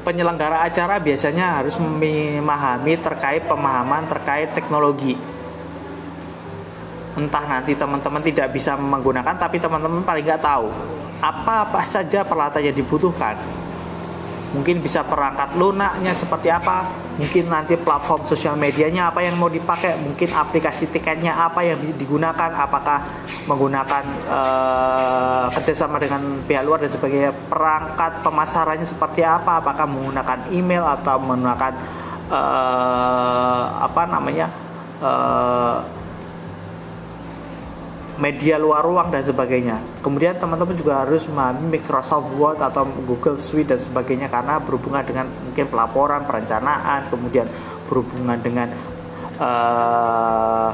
Penyelenggara 0.04 0.68
acara 0.68 1.00
biasanya 1.00 1.64
harus 1.64 1.80
memahami 1.80 3.00
terkait 3.00 3.49
pemahaman 3.49 4.04
terkait 4.04 4.52
teknologi. 4.52 5.16
Entah 7.16 7.47
nanti 7.47 7.73
teman-teman 7.73 8.21
tidak 8.21 8.52
bisa 8.52 8.76
menggunakan 8.76 9.33
tapi 9.38 9.56
teman-teman 9.56 10.04
paling 10.04 10.26
nggak 10.28 10.44
tahu. 10.44 10.68
Apa 11.25 11.64
apa 11.64 11.80
saja 11.88 12.21
peralatan 12.21 12.68
yang 12.68 12.76
dibutuhkan 12.76 13.63
mungkin 14.54 14.78
bisa 14.78 15.02
perangkat 15.02 15.58
lunaknya 15.58 16.14
seperti 16.14 16.46
apa 16.46 16.87
mungkin 17.18 17.50
nanti 17.50 17.75
platform 17.75 18.23
sosial 18.23 18.54
medianya 18.54 19.11
apa 19.11 19.23
yang 19.23 19.34
mau 19.34 19.50
dipakai 19.50 19.99
mungkin 19.99 20.30
aplikasi 20.30 20.94
tiketnya 20.94 21.34
apa 21.34 21.66
yang 21.66 21.82
digunakan 21.99 22.54
apakah 22.54 23.02
menggunakan 23.50 24.04
uh, 24.30 25.46
kerjasama 25.58 25.99
dengan 25.99 26.42
pihak 26.46 26.62
luar 26.62 26.82
dan 26.82 26.90
sebagainya. 26.90 27.30
Perangkat 27.50 28.23
pemasarannya 28.23 28.87
seperti 28.87 29.26
apa 29.26 29.58
apakah 29.58 29.87
menggunakan 29.90 30.38
email 30.54 30.87
atau 30.87 31.18
menggunakan 31.18 31.73
uh, 32.30 33.62
apa 33.84 34.02
namanya 34.06 34.46
uh, 35.02 35.76
media 38.14 38.54
luar 38.62 38.87
ruang 38.87 39.11
dan 39.11 39.26
sebagainya. 39.26 39.83
Kemudian 39.99 40.38
teman-teman 40.38 40.78
juga 40.78 41.02
harus 41.02 41.26
memahami 41.26 41.78
Microsoft 41.78 42.30
Word 42.38 42.62
atau 42.62 42.87
Google 43.06 43.35
Suite 43.35 43.75
dan 43.75 43.80
sebagainya 43.80 44.30
karena 44.30 44.62
berhubungan 44.62 45.02
dengan 45.02 45.26
mungkin 45.42 45.66
pelaporan, 45.66 46.23
perencanaan, 46.23 47.11
kemudian 47.11 47.50
berhubungan 47.90 48.38
dengan 48.38 48.71
uh, 49.42 50.71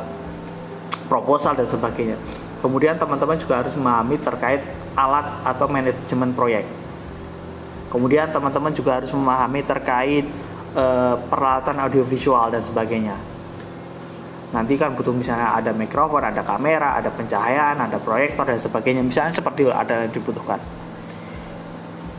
proposal 1.09 1.57
dan 1.57 1.65
sebagainya. 1.65 2.21
Kemudian 2.61 3.01
teman-teman 3.01 3.41
juga 3.41 3.65
harus 3.65 3.73
memahami 3.73 4.21
terkait 4.21 4.61
alat 4.93 5.27
atau 5.49 5.65
manajemen 5.65 6.37
proyek. 6.37 6.69
Kemudian 7.89 8.29
teman-teman 8.29 8.71
juga 8.77 9.01
harus 9.01 9.11
memahami 9.17 9.65
terkait 9.65 10.29
uh, 10.77 11.17
peralatan 11.27 11.81
audiovisual 11.89 12.53
dan 12.53 12.61
sebagainya. 12.61 13.30
Nanti 14.51 14.75
kan 14.75 14.99
butuh 14.99 15.15
misalnya 15.15 15.55
ada 15.55 15.71
mikrofon, 15.71 16.27
ada 16.27 16.43
kamera, 16.43 16.99
ada 16.99 17.07
pencahayaan, 17.15 17.87
ada 17.87 18.03
proyektor 18.03 18.43
dan 18.43 18.59
sebagainya. 18.59 19.03
Misalnya 19.07 19.39
seperti 19.39 19.71
ada 19.71 20.07
yang 20.07 20.11
dibutuhkan. 20.11 20.59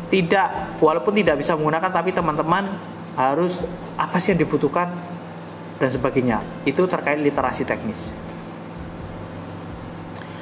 Tidak, 0.07 0.79
walaupun 0.79 1.11
tidak 1.15 1.39
bisa 1.39 1.55
menggunakan, 1.59 1.91
tapi 1.91 2.15
teman-teman 2.15 2.71
harus 3.19 3.59
apa 3.99 4.15
sih 4.19 4.31
yang 4.31 4.47
dibutuhkan 4.47 4.87
dan 5.75 5.89
sebagainya. 5.91 6.39
Itu 6.63 6.87
terkait 6.87 7.19
literasi 7.19 7.67
teknis. 7.67 8.07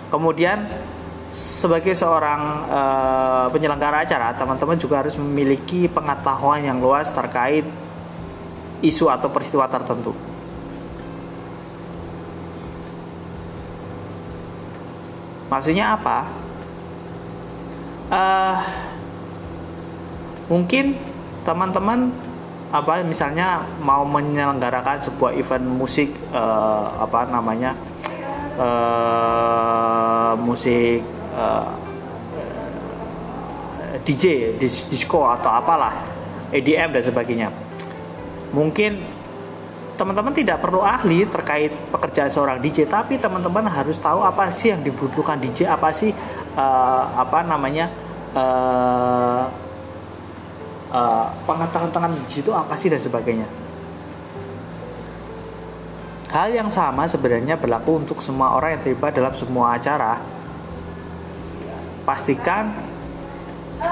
Kemudian 0.10 0.66
sebagai 1.30 1.94
seorang 1.94 2.42
uh, 2.70 3.46
penyelenggara 3.54 4.06
acara, 4.06 4.34
teman-teman 4.34 4.78
juga 4.78 5.06
harus 5.06 5.18
memiliki 5.18 5.86
pengetahuan 5.90 6.66
yang 6.66 6.82
luas 6.82 7.10
terkait 7.14 7.66
isu 8.82 9.10
atau 9.10 9.30
peristiwa 9.30 9.70
tertentu. 9.70 10.29
Maksudnya 15.50 15.98
apa? 15.98 16.30
Uh, 18.10 18.58
mungkin 20.50 20.98
teman-teman 21.46 22.10
apa 22.70 23.02
misalnya 23.02 23.66
mau 23.82 24.06
menyelenggarakan 24.06 25.02
sebuah 25.02 25.34
event 25.38 25.66
musik 25.66 26.14
uh, 26.34 27.02
apa 27.02 27.26
namanya 27.30 27.74
uh, 28.58 30.34
musik 30.38 31.02
uh, 31.34 31.70
DJ, 34.06 34.58
disco 34.62 35.26
atau 35.26 35.50
apalah, 35.54 35.94
EDM 36.50 36.98
dan 36.98 37.04
sebagainya. 37.04 37.50
Mungkin 38.54 39.19
teman-teman 40.00 40.32
tidak 40.32 40.64
perlu 40.64 40.80
ahli 40.80 41.28
terkait 41.28 41.76
pekerjaan 41.92 42.32
seorang 42.32 42.64
DJ, 42.64 42.88
tapi 42.88 43.20
teman-teman 43.20 43.68
harus 43.68 44.00
tahu 44.00 44.24
apa 44.24 44.48
sih 44.48 44.72
yang 44.72 44.80
dibutuhkan 44.80 45.36
DJ, 45.36 45.68
apa 45.68 45.92
sih 45.92 46.16
uh, 46.56 47.04
apa 47.20 47.44
namanya 47.44 47.92
uh, 48.32 49.44
uh, 50.96 51.28
pengetahuan 51.44 51.92
tentang 51.92 52.16
DJ 52.16 52.48
itu 52.48 52.52
apa 52.56 52.80
sih 52.80 52.88
dan 52.88 53.04
sebagainya. 53.04 53.48
Hal 56.32 56.56
yang 56.56 56.72
sama 56.72 57.04
sebenarnya 57.10 57.60
berlaku 57.60 58.00
untuk 58.00 58.24
semua 58.24 58.56
orang 58.56 58.80
yang 58.80 58.82
terlibat 58.86 59.12
dalam 59.12 59.36
semua 59.36 59.76
acara. 59.76 60.22
Pastikan 62.08 62.72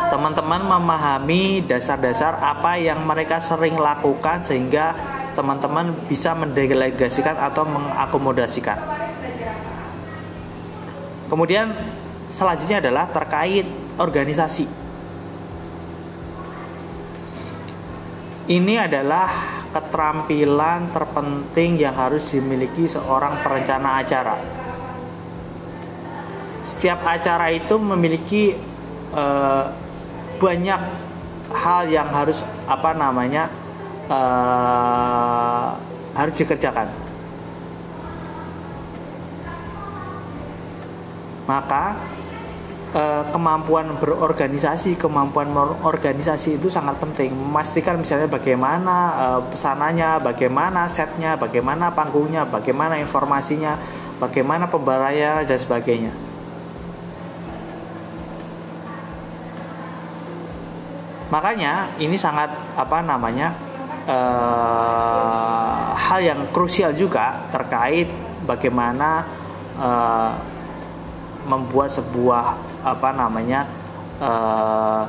teman-teman 0.07 0.63
memahami 0.63 1.65
dasar-dasar 1.67 2.39
apa 2.39 2.79
yang 2.79 3.03
mereka 3.03 3.41
sering 3.41 3.75
lakukan 3.75 4.45
sehingga 4.45 5.16
teman-teman 5.38 5.94
bisa 6.10 6.34
mendelegasikan 6.34 7.38
atau 7.38 7.62
mengakomodasikan. 7.70 8.82
Kemudian 11.29 11.70
selanjutnya 12.34 12.82
adalah 12.82 13.06
terkait 13.13 13.70
organisasi. 14.01 14.65
Ini 18.48 18.88
adalah 18.88 19.27
keterampilan 19.75 20.89
terpenting 20.89 21.77
yang 21.77 21.94
harus 21.94 22.32
dimiliki 22.32 22.88
seorang 22.88 23.44
perencana 23.44 24.00
acara. 24.00 24.40
Setiap 26.64 27.03
acara 27.03 27.51
itu 27.51 27.75
memiliki 27.75 28.55
uh, 29.11 29.68
banyak 30.40 30.81
hal 31.51 31.92
yang 31.92 32.07
harus 32.11 32.40
apa 32.68 32.96
namanya 32.96 33.67
uh, 34.09 35.75
harus 36.15 36.33
dikerjakan. 36.35 36.87
Maka 41.48 41.96
Eh, 42.87 43.24
kemampuan 43.35 44.00
berorganisasi, 44.00 44.96
kemampuan 44.96 45.51
organisasi 45.83 46.55
itu 46.55 46.72
sangat 46.72 46.96
penting. 47.03 47.35
Memastikan 47.35 48.00
misalnya 48.00 48.31
bagaimana 48.31 48.96
uh, 49.11 49.41
pesanannya, 49.43 50.24
bagaimana 50.24 50.87
setnya, 50.87 51.35
bagaimana 51.35 51.91
panggungnya, 51.91 52.48
bagaimana 52.48 52.96
informasinya, 52.96 53.75
bagaimana 54.24 54.72
pembayaran 54.72 55.43
dan 55.43 55.59
sebagainya. 55.59 56.15
Makanya 61.27 61.91
ini 62.00 62.15
sangat 62.15 62.55
apa 62.79 63.03
namanya 63.03 63.51
uh, 64.07 65.93
hal 65.93 66.20
yang 66.24 66.50
krusial 66.55 66.96
juga 66.96 67.51
terkait 67.51 68.07
bagaimana 68.48 69.27
uh, 69.75 70.31
membuat 71.48 71.91
sebuah 71.91 72.46
apa 72.83 73.09
namanya 73.11 73.67
uh, 74.20 75.03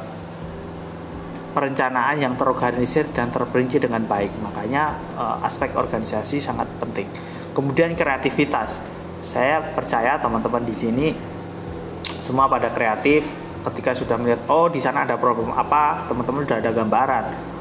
perencanaan 1.54 2.22
yang 2.22 2.34
terorganisir 2.38 3.10
dan 3.10 3.34
terperinci 3.34 3.82
dengan 3.82 4.06
baik. 4.06 4.30
Makanya 4.38 4.84
uh, 5.18 5.36
aspek 5.46 5.74
organisasi 5.74 6.38
sangat 6.38 6.70
penting. 6.78 7.10
Kemudian 7.54 7.98
kreativitas. 7.98 8.78
Saya 9.18 9.58
percaya 9.74 10.14
teman-teman 10.22 10.62
di 10.62 10.74
sini 10.74 11.10
semua 12.22 12.46
pada 12.46 12.70
kreatif. 12.70 13.26
Ketika 13.58 13.90
sudah 13.90 14.14
melihat 14.14 14.46
oh 14.46 14.70
di 14.70 14.78
sana 14.78 15.02
ada 15.02 15.18
problem 15.18 15.50
apa, 15.50 16.06
teman-teman 16.06 16.46
sudah 16.46 16.62
ada 16.62 16.70
gambaran. 16.70 17.57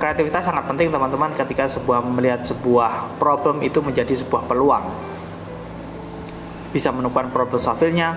Kreativitas 0.00 0.48
sangat 0.48 0.64
penting 0.64 0.88
teman-teman 0.88 1.36
ketika 1.36 1.68
sebuah 1.68 2.00
melihat 2.00 2.40
sebuah 2.40 3.20
problem 3.20 3.60
itu 3.60 3.84
menjadi 3.84 4.16
sebuah 4.16 4.48
peluang 4.48 4.88
bisa 6.70 6.94
menemukan 6.94 7.28
problem 7.34 7.58
solvingnya, 7.58 8.16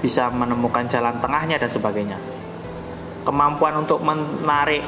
bisa 0.00 0.32
menemukan 0.32 0.88
jalan 0.88 1.20
tengahnya 1.20 1.60
dan 1.60 1.68
sebagainya. 1.68 2.18
Kemampuan 3.22 3.76
untuk 3.84 4.00
menarik 4.00 4.80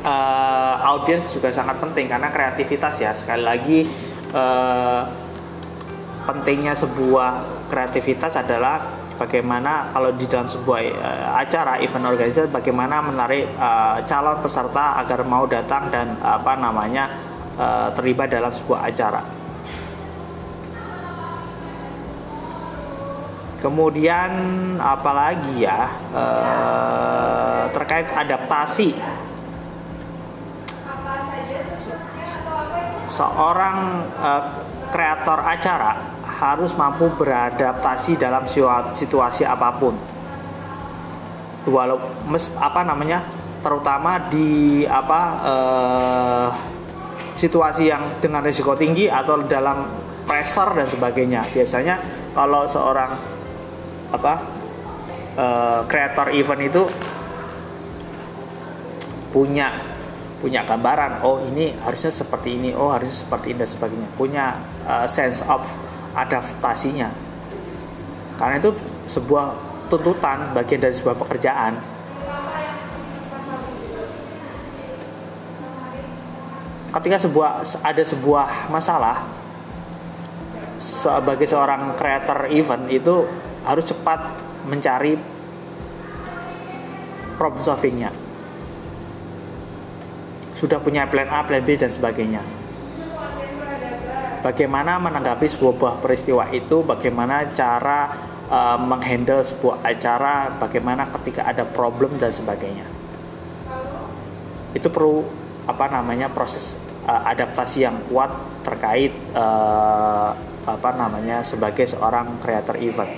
uh, 0.00 0.76
audiens 0.96 1.28
juga 1.28 1.52
sangat 1.52 1.76
penting 1.76 2.08
karena 2.08 2.32
kreativitas 2.32 2.96
ya 2.96 3.12
sekali 3.12 3.44
lagi 3.44 3.84
uh, 4.32 5.04
pentingnya 6.24 6.72
sebuah 6.72 7.30
kreativitas 7.68 8.34
adalah 8.40 8.95
bagaimana 9.16 9.90
kalau 9.90 10.12
di 10.12 10.28
dalam 10.28 10.46
sebuah 10.48 10.80
uh, 10.96 11.28
acara 11.40 11.80
event 11.80 12.06
organisasi 12.06 12.52
bagaimana 12.52 13.00
menarik 13.00 13.48
uh, 13.56 14.04
calon 14.04 14.38
peserta 14.40 15.00
agar 15.00 15.24
mau 15.24 15.48
datang 15.48 15.88
dan 15.88 16.20
apa 16.20 16.52
namanya 16.56 17.04
uh, 17.56 17.88
terlibat 17.96 18.30
dalam 18.30 18.52
sebuah 18.52 18.80
acara. 18.86 19.22
Kemudian 23.56 24.30
apalagi 24.78 25.64
ya 25.64 25.90
e, 26.12 26.24
terkait 27.74 28.06
adaptasi. 28.14 28.94
Seorang 33.10 34.06
kreator 34.92 35.40
acara 35.40 36.15
harus 36.36 36.76
mampu 36.76 37.08
beradaptasi 37.16 38.20
dalam 38.20 38.44
situasi 38.92 39.42
apa 39.48 39.72
pun. 39.80 39.96
Walau 41.66 41.98
mes, 42.28 42.52
apa 42.60 42.84
namanya 42.86 43.24
terutama 43.64 44.20
di 44.30 44.84
apa 44.86 45.20
e, 45.42 45.54
situasi 47.40 47.90
yang 47.90 48.22
dengan 48.22 48.44
risiko 48.44 48.78
tinggi 48.78 49.10
atau 49.10 49.42
dalam 49.48 49.88
pressure 50.28 50.76
dan 50.76 50.86
sebagainya. 50.86 51.42
Biasanya 51.50 51.94
kalau 52.36 52.68
seorang 52.68 53.16
apa 54.12 54.34
kreator 55.84 56.28
uh, 56.32 56.36
event 56.36 56.62
itu 56.64 56.82
punya 59.34 59.68
punya 60.40 60.64
gambaran 60.64 61.20
oh 61.24 61.44
ini 61.44 61.76
harusnya 61.80 62.12
seperti 62.12 62.56
ini 62.56 62.70
oh 62.72 62.92
harusnya 62.92 63.24
seperti 63.24 63.52
ini 63.52 63.58
dan 63.60 63.68
sebagainya 63.68 64.08
punya 64.16 64.46
uh, 64.88 65.04
sense 65.08 65.44
of 65.44 65.64
adaptasinya. 66.16 67.12
Karena 68.40 68.56
itu 68.56 68.72
sebuah 69.06 69.52
tuntutan 69.92 70.50
bagian 70.56 70.80
dari 70.80 70.96
sebuah 70.96 71.16
pekerjaan. 71.20 71.76
Ketika 76.96 77.28
sebuah 77.28 77.50
ada 77.84 78.02
sebuah 78.02 78.72
masalah 78.72 79.28
sebagai 80.80 81.44
seorang 81.44 81.92
creator 81.92 82.48
event 82.48 82.88
itu 82.88 83.28
harus 83.68 83.84
cepat 83.84 84.32
mencari 84.64 85.20
problem 87.36 87.60
solvingnya. 87.60 88.10
Sudah 90.56 90.80
punya 90.80 91.04
plan 91.04 91.28
A, 91.28 91.44
plan 91.44 91.60
B 91.60 91.76
dan 91.76 91.92
sebagainya 91.92 92.55
bagaimana 94.46 95.02
menanggapi 95.02 95.42
sebuah 95.50 95.98
peristiwa 95.98 96.46
itu, 96.54 96.86
bagaimana 96.86 97.50
cara 97.50 98.14
uh, 98.46 98.78
menghandle 98.78 99.42
sebuah 99.42 99.82
acara, 99.82 100.54
bagaimana 100.54 101.10
ketika 101.18 101.50
ada 101.50 101.66
problem 101.66 102.14
dan 102.14 102.30
sebagainya. 102.30 102.86
Itu 104.70 104.86
perlu 104.86 105.26
apa 105.66 105.90
namanya 105.90 106.30
proses 106.30 106.78
uh, 107.10 107.26
adaptasi 107.26 107.82
yang 107.82 107.98
kuat 108.06 108.30
terkait 108.62 109.10
uh, 109.34 110.30
apa 110.62 110.90
namanya 110.94 111.42
sebagai 111.42 111.90
seorang 111.90 112.38
creator 112.38 112.78
event. 112.78 113.10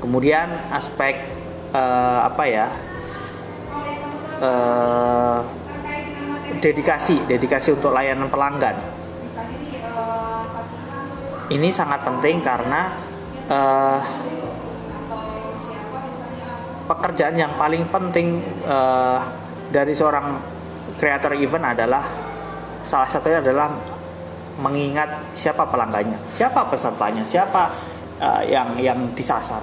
Kemudian 0.00 0.72
aspek 0.72 1.28
uh, 1.76 2.24
apa 2.24 2.44
ya? 2.48 2.68
Uh, 4.36 5.40
dedikasi, 6.66 7.22
dedikasi 7.30 7.78
untuk 7.78 7.94
layanan 7.94 8.26
pelanggan. 8.26 8.74
Ini 11.46 11.68
sangat 11.70 12.02
penting 12.02 12.42
karena 12.42 12.90
uh, 13.46 14.02
pekerjaan 16.90 17.38
yang 17.38 17.54
paling 17.54 17.86
penting 17.86 18.42
uh, 18.66 19.22
dari 19.70 19.94
seorang 19.94 20.42
creator 20.98 21.38
event 21.38 21.70
adalah 21.70 22.02
salah 22.82 23.06
satunya 23.06 23.38
adalah 23.38 23.70
mengingat 24.58 25.30
siapa 25.38 25.62
pelanggannya, 25.70 26.18
siapa 26.34 26.66
pesertanya, 26.66 27.22
siapa 27.22 27.70
uh, 28.18 28.42
yang 28.42 28.74
yang 28.82 28.98
disasar. 29.14 29.62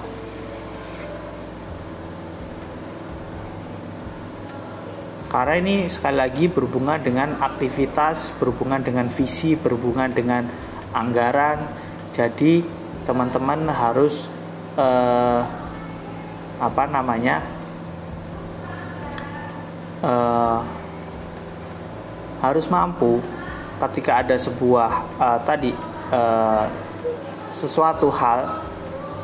Karena 5.34 5.58
ini 5.58 5.90
sekali 5.90 6.14
lagi 6.14 6.46
berhubungan 6.46 7.02
dengan 7.02 7.34
aktivitas, 7.42 8.30
berhubungan 8.38 8.78
dengan 8.86 9.10
visi, 9.10 9.58
berhubungan 9.58 10.14
dengan 10.14 10.46
anggaran. 10.94 11.74
Jadi 12.14 12.62
teman-teman 13.02 13.66
harus 13.66 14.30
uh, 14.78 15.42
apa 16.62 16.86
namanya 16.86 17.42
uh, 20.06 20.62
harus 22.38 22.70
mampu 22.70 23.18
ketika 23.82 24.22
ada 24.22 24.38
sebuah 24.38 25.18
uh, 25.18 25.38
tadi 25.42 25.74
uh, 26.14 26.70
sesuatu 27.50 28.06
hal 28.14 28.62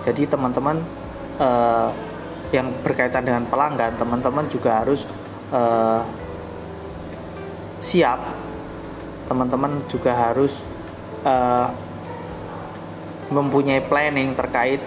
jadi 0.03 0.27
teman-teman 0.27 0.83
uh, 1.38 1.94
yang 2.51 2.75
berkaitan 2.83 3.23
dengan 3.23 3.46
pelanggan 3.46 3.94
teman-teman 3.94 4.51
juga 4.51 4.83
harus 4.83 5.07
uh, 5.50 6.02
siap 7.80 8.18
teman-teman 9.30 9.82
juga 9.86 10.10
harus 10.10 10.62
uh, 11.22 11.70
mempunyai 13.30 13.78
planning 13.86 14.34
terkait 14.34 14.82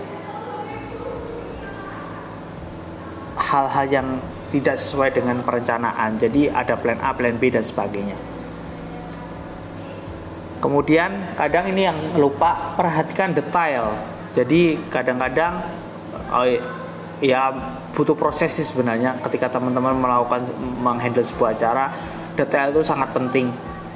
hal-hal 3.40 3.86
yang 3.88 4.08
tidak 4.52 4.76
sesuai 4.78 5.16
dengan 5.16 5.42
perencanaan. 5.42 6.20
Jadi 6.20 6.52
ada 6.52 6.76
plan 6.76 7.00
A, 7.00 7.16
plan 7.16 7.40
B 7.40 7.50
dan 7.50 7.64
sebagainya. 7.64 8.20
Kemudian 10.60 11.36
kadang 11.36 11.68
ini 11.72 11.88
yang 11.88 12.00
lupa 12.16 12.76
perhatikan 12.76 13.36
detail. 13.36 13.96
Jadi 14.32 14.80
kadang-kadang 14.88 15.60
oh, 16.32 16.48
ya 17.22 17.54
butuh 17.94 18.18
proses 18.18 18.50
sih 18.56 18.66
sebenarnya 18.66 19.22
ketika 19.30 19.60
teman-teman 19.60 19.94
melakukan 19.98 20.50
menghandle 20.82 21.22
sebuah 21.22 21.54
acara 21.54 21.86
detail 22.34 22.74
itu 22.74 22.82
sangat 22.82 23.14
penting. 23.14 23.54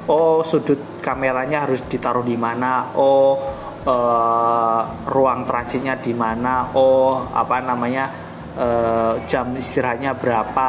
Oh 0.08 0.40
sudut 0.40 1.00
kameranya 1.04 1.68
harus 1.68 1.84
ditaruh 1.84 2.24
di 2.24 2.32
mana 2.32 2.96
oh 2.96 3.36
uh, 3.84 4.80
ruang 5.04 5.44
transitnya 5.44 6.00
di 6.00 6.16
mana 6.16 6.72
oh 6.72 7.28
apa 7.28 7.60
namanya 7.60 8.08
uh, 8.56 9.20
jam 9.28 9.52
istirahatnya 9.52 10.16
berapa 10.16 10.68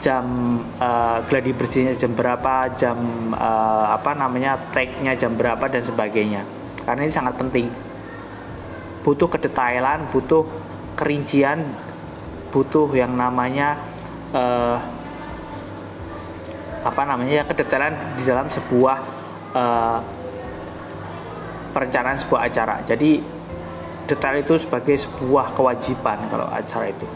jam 0.00 0.24
uh, 0.80 1.20
gladi 1.28 1.52
bersihnya 1.52 1.98
jam 1.98 2.16
berapa 2.16 2.72
jam 2.72 2.96
uh, 3.34 3.92
apa 3.92 4.16
namanya 4.16 4.56
take-nya 4.72 5.18
jam 5.18 5.36
berapa 5.36 5.66
dan 5.66 5.82
sebagainya. 5.82 6.42
Karena 6.86 7.04
ini 7.04 7.12
sangat 7.12 7.36
penting. 7.36 7.68
Butuh 9.04 9.28
kedetailan 9.28 10.08
butuh 10.14 10.44
kerincian 11.00 11.64
butuh 12.52 12.92
yang 12.92 13.16
namanya 13.16 13.80
uh, 14.36 14.76
apa 16.80 17.02
namanya 17.08 17.40
ya 17.40 17.44
kedetailan 17.48 18.20
di 18.20 18.22
dalam 18.28 18.52
sebuah 18.52 18.96
uh, 19.56 19.98
perencanaan 21.72 22.18
sebuah 22.20 22.40
acara. 22.52 22.84
Jadi 22.84 23.20
detail 24.04 24.36
itu 24.42 24.58
sebagai 24.58 24.96
sebuah 25.00 25.56
kewajiban 25.56 26.28
kalau 26.28 26.50
acara 26.50 26.90
itu. 26.90 27.06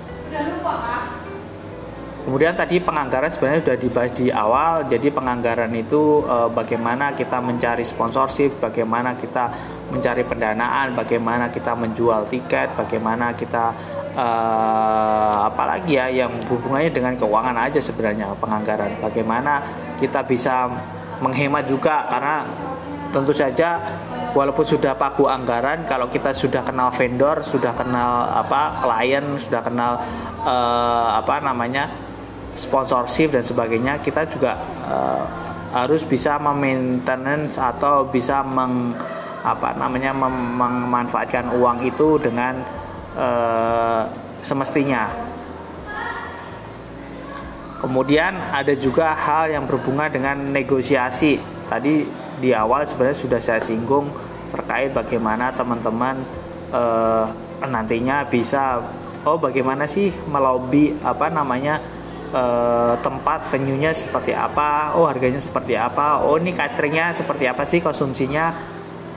Kemudian 2.24 2.56
tadi 2.56 2.80
penganggaran 2.80 3.28
sebenarnya 3.28 3.60
sudah 3.68 3.76
dibahas 3.76 4.12
di 4.16 4.26
awal. 4.32 4.88
Jadi 4.88 5.12
penganggaran 5.12 5.68
itu 5.76 6.24
e, 6.24 6.36
bagaimana 6.56 7.12
kita 7.12 7.36
mencari 7.36 7.84
sponsorship, 7.84 8.64
bagaimana 8.64 9.12
kita 9.20 9.52
mencari 9.92 10.24
pendanaan, 10.24 10.96
bagaimana 10.96 11.52
kita 11.52 11.76
menjual 11.76 12.24
tiket, 12.32 12.72
bagaimana 12.80 13.36
kita 13.36 13.76
uh, 14.16 15.50
apalagi 15.50 15.98
ya 15.98 16.06
yang 16.08 16.32
hubungannya 16.46 16.90
dengan 16.90 17.14
keuangan 17.18 17.56
aja 17.58 17.78
sebenarnya 17.82 18.32
penganggaran 18.38 18.98
bagaimana 19.02 19.60
kita 19.98 20.22
bisa 20.24 20.70
menghemat 21.18 21.66
juga 21.66 22.06
karena 22.08 22.46
tentu 23.14 23.30
saja 23.30 23.78
walaupun 24.34 24.66
sudah 24.66 24.98
pagu 24.98 25.30
anggaran 25.30 25.86
kalau 25.86 26.10
kita 26.10 26.34
sudah 26.34 26.66
kenal 26.66 26.90
vendor 26.90 27.46
sudah 27.46 27.70
kenal 27.78 28.26
apa 28.26 28.82
klien 28.82 29.38
sudah 29.38 29.62
kenal 29.62 30.02
uh, 30.42 31.22
apa 31.22 31.38
namanya 31.38 31.86
sponsorship 32.54 33.34
dan 33.34 33.42
sebagainya 33.42 33.98
kita 34.02 34.26
juga 34.30 34.58
uh, 34.86 35.24
harus 35.74 36.06
bisa 36.06 36.38
memaintenance 36.38 37.58
atau 37.58 38.06
bisa 38.06 38.46
meng 38.46 38.94
apa 39.44 39.76
namanya 39.76 40.14
mem 40.14 40.56
memanfaatkan 40.56 41.52
uang 41.52 41.84
itu 41.84 42.16
dengan 42.22 42.62
uh, 43.18 44.06
semestinya. 44.40 45.10
Kemudian 47.84 48.32
ada 48.48 48.72
juga 48.72 49.12
hal 49.12 49.52
yang 49.52 49.68
berhubungan 49.68 50.08
dengan 50.08 50.40
negosiasi. 50.48 51.36
Tadi 51.68 52.06
di 52.40 52.56
awal 52.56 52.88
sebenarnya 52.88 53.18
sudah 53.20 53.40
saya 53.42 53.60
singgung 53.60 54.08
terkait 54.54 54.94
bagaimana 54.94 55.52
teman-teman 55.52 56.22
uh, 56.72 57.26
nantinya 57.60 58.24
bisa 58.24 58.80
oh 59.24 59.36
bagaimana 59.36 59.84
sih 59.84 60.12
melobi 60.28 60.94
apa 61.02 61.28
namanya 61.28 61.80
uh, 62.34 62.98
tempat 62.98 63.46
venue-nya 63.48 63.94
seperti 63.94 64.34
apa, 64.34 64.98
oh 64.98 65.06
harganya 65.06 65.38
seperti 65.38 65.78
apa, 65.78 66.26
oh 66.26 66.34
ini 66.34 66.50
cateringnya 66.50 67.14
seperti 67.14 67.46
apa 67.46 67.62
sih 67.62 67.78
konsumsinya, 67.78 68.44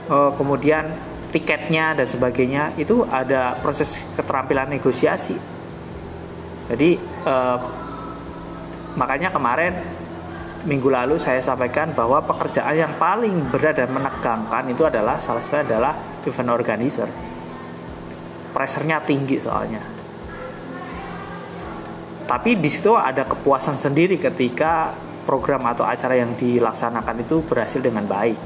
uh, 0.06 0.30
kemudian 0.38 0.94
tiketnya 1.28 1.92
dan 1.92 2.06
sebagainya 2.08 2.72
itu 2.80 3.04
ada 3.04 3.58
proses 3.60 4.00
keterampilan 4.16 4.72
negosiasi. 4.72 5.36
Jadi 6.68 7.00
eh, 7.00 7.58
makanya 8.96 9.32
kemarin 9.32 9.72
minggu 10.68 10.88
lalu 10.92 11.16
saya 11.16 11.40
sampaikan 11.40 11.96
bahwa 11.96 12.20
pekerjaan 12.24 12.76
yang 12.76 12.92
paling 13.00 13.48
berat 13.48 13.80
dan 13.80 13.88
menegangkan 13.92 14.68
itu 14.68 14.84
adalah 14.84 15.16
salah 15.22 15.40
satunya 15.40 15.64
adalah 15.64 15.92
event 16.28 16.50
organizer. 16.52 17.08
Pressernya 18.52 19.00
tinggi 19.04 19.40
soalnya. 19.40 19.97
Tapi 22.28 22.60
di 22.60 22.68
situ 22.68 22.92
ada 22.92 23.24
kepuasan 23.24 23.80
sendiri 23.80 24.20
ketika 24.20 24.92
program 25.24 25.64
atau 25.64 25.88
acara 25.88 26.12
yang 26.12 26.36
dilaksanakan 26.36 27.24
itu 27.24 27.40
berhasil 27.40 27.80
dengan 27.80 28.04
baik. 28.04 28.36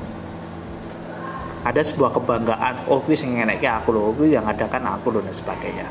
Ada 1.66 1.82
sebuah 1.90 2.14
kebanggaan 2.14 2.86
oh 2.86 3.02
kuwi 3.02 3.18
sing 3.18 3.34
eneknya 3.34 3.82
aku 3.82 3.90
loh 3.90 4.14
kuwi 4.14 4.38
yang 4.38 4.46
ada 4.46 4.70
kan 4.70 4.86
aku 4.86 5.10
loh 5.10 5.22
dan 5.22 5.34
sebagainya. 5.34 5.90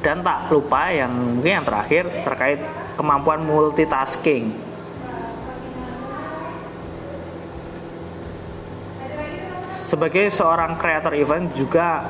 Dan 0.00 0.24
tak 0.24 0.48
lupa 0.48 0.88
yang 0.88 1.12
mungkin 1.36 1.60
yang 1.60 1.66
terakhir 1.68 2.08
terkait 2.24 2.60
kemampuan 2.96 3.44
multitasking. 3.44 4.56
Sebagai 9.72 10.28
seorang 10.32 10.76
kreator 10.76 11.16
event 11.16 11.48
juga 11.56 12.04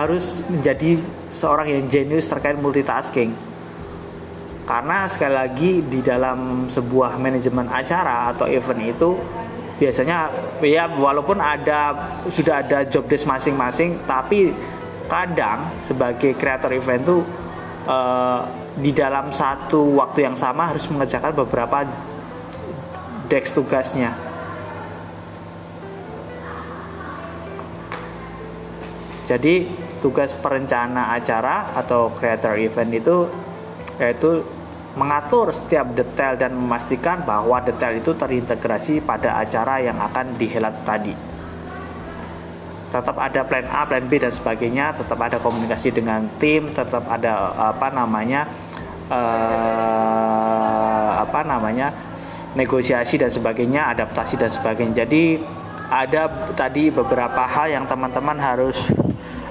harus 0.00 0.40
menjadi 0.48 0.96
seorang 1.28 1.68
yang 1.68 1.84
jenius 1.90 2.26
terkait 2.26 2.56
multitasking 2.56 3.32
karena 4.70 5.10
sekali 5.10 5.34
lagi 5.34 5.72
di 5.82 5.98
dalam 5.98 6.70
sebuah 6.70 7.18
manajemen 7.18 7.66
acara 7.66 8.30
atau 8.30 8.46
event 8.46 8.80
itu 8.86 9.18
biasanya 9.82 10.30
ya 10.62 10.86
walaupun 10.86 11.42
ada 11.42 11.96
sudah 12.30 12.62
ada 12.62 12.86
job 12.86 13.08
desk 13.10 13.26
masing-masing 13.26 13.98
tapi 14.06 14.54
kadang 15.10 15.66
sebagai 15.82 16.38
kreator 16.38 16.70
event 16.70 17.02
itu 17.02 17.18
uh, 17.90 18.46
di 18.78 18.94
dalam 18.94 19.34
satu 19.34 19.98
waktu 19.98 20.30
yang 20.30 20.38
sama 20.38 20.70
harus 20.70 20.86
mengerjakan 20.86 21.34
beberapa 21.34 21.82
desk 23.26 23.58
tugasnya. 23.58 24.14
Jadi 29.26 29.66
tugas 30.00 30.32
perencana 30.32 31.14
acara 31.14 31.76
atau 31.76 32.10
creator 32.16 32.56
event 32.56 32.92
itu 32.92 33.16
yaitu 34.00 34.40
mengatur 34.98 35.54
setiap 35.54 35.94
detail 35.94 36.34
dan 36.34 36.56
memastikan 36.56 37.22
bahwa 37.22 37.62
detail 37.62 37.94
itu 37.94 38.10
terintegrasi 38.16 39.04
pada 39.04 39.38
acara 39.38 39.78
yang 39.78 40.00
akan 40.02 40.34
dihelat 40.34 40.74
tadi. 40.82 41.14
Tetap 42.90 43.14
ada 43.14 43.46
plan 43.46 43.70
A, 43.70 43.86
plan 43.86 44.02
B 44.10 44.18
dan 44.18 44.34
sebagainya, 44.34 44.90
tetap 44.98 45.14
ada 45.22 45.38
komunikasi 45.38 45.94
dengan 45.94 46.26
tim, 46.42 46.66
tetap 46.74 47.06
ada 47.06 47.54
apa 47.70 47.86
namanya 47.94 48.50
uh, 49.06 51.22
apa 51.22 51.46
namanya 51.46 51.94
negosiasi 52.58 53.14
dan 53.14 53.30
sebagainya, 53.30 53.94
adaptasi 53.94 54.42
dan 54.42 54.50
sebagainya. 54.50 55.06
Jadi 55.06 55.38
ada 55.86 56.50
tadi 56.58 56.90
beberapa 56.90 57.46
hal 57.46 57.70
yang 57.70 57.86
teman-teman 57.86 58.42
harus 58.42 58.74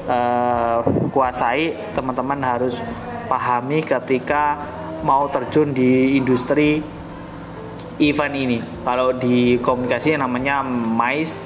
uh, 0.09 0.81
kuasai, 1.13 1.93
teman-teman 1.93 2.41
harus 2.41 2.81
pahami 3.29 3.85
ketika 3.85 4.57
mau 5.05 5.29
terjun 5.29 5.71
di 5.71 6.17
industri 6.17 6.81
event 8.01 8.35
ini. 8.35 8.59
Kalau 8.83 9.13
di 9.13 9.61
komunikasi 9.61 10.17
namanya 10.17 10.65
MICE 10.65 11.37